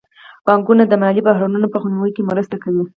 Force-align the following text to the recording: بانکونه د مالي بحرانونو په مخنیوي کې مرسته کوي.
بانکونه 0.45 0.83
د 0.87 0.93
مالي 1.01 1.21
بحرانونو 1.27 1.67
په 1.73 1.77
مخنیوي 1.81 2.11
کې 2.15 2.27
مرسته 2.29 2.55
کوي. 2.63 2.83